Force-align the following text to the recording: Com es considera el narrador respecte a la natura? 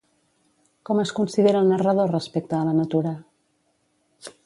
Com 0.89 1.01
es 1.03 1.11
considera 1.19 1.61
el 1.65 1.69
narrador 1.73 2.13
respecte 2.17 2.59
a 2.61 2.65
la 2.71 2.77
natura? 2.83 3.15